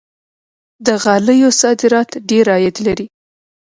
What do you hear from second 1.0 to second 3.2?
غالیو صادرات ډیر عاید لري.